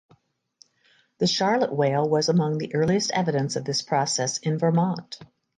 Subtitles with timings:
[1.19, 5.19] The Charlotte whale was among the earliest evidence of this process in Vermont.